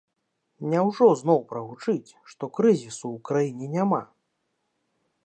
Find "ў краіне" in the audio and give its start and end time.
3.15-3.67